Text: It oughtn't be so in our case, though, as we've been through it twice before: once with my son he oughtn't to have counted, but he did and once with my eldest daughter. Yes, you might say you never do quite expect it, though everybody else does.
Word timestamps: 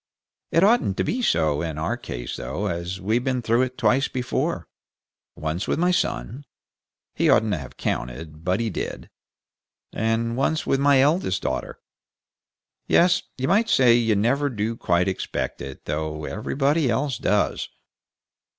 It 0.51 0.63
oughtn't 0.63 0.97
be 1.05 1.21
so 1.21 1.61
in 1.61 1.77
our 1.77 1.95
case, 1.95 2.35
though, 2.37 2.65
as 2.65 2.99
we've 2.99 3.23
been 3.23 3.43
through 3.43 3.61
it 3.61 3.77
twice 3.77 4.07
before: 4.07 4.67
once 5.35 5.67
with 5.67 5.77
my 5.77 5.91
son 5.91 6.43
he 7.13 7.29
oughtn't 7.29 7.51
to 7.53 7.59
have 7.59 7.77
counted, 7.77 8.43
but 8.43 8.59
he 8.59 8.71
did 8.71 9.11
and 9.93 10.35
once 10.35 10.65
with 10.65 10.79
my 10.79 11.01
eldest 11.01 11.43
daughter. 11.43 11.77
Yes, 12.87 13.21
you 13.37 13.47
might 13.47 13.69
say 13.69 13.93
you 13.93 14.15
never 14.15 14.49
do 14.49 14.75
quite 14.75 15.07
expect 15.07 15.61
it, 15.61 15.85
though 15.85 16.25
everybody 16.25 16.89
else 16.89 17.19
does. 17.19 17.69